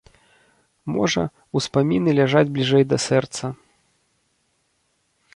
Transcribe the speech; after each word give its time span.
Можа, 0.93 1.23
успаміны 1.59 2.15
ляжаць 2.19 2.49
бліжэй 2.55 2.83
да 2.93 2.97
сэрца. 3.05 3.51